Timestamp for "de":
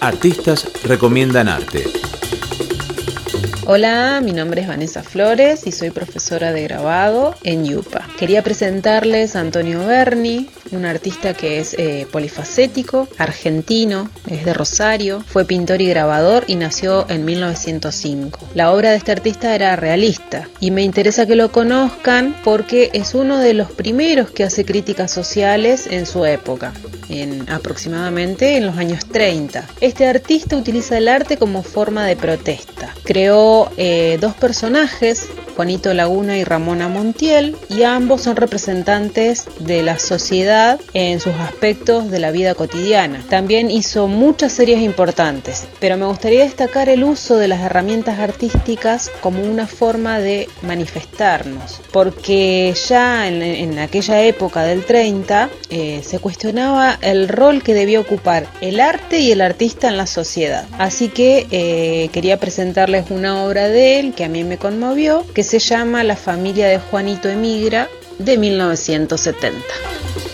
6.52-6.62, 14.44-14.54, 18.90-18.96, 23.38-23.54, 32.06-32.16, 39.58-39.82, 42.12-42.20, 47.38-47.48, 50.20-50.48, 63.66-63.98, 66.68-66.78, 68.18-68.36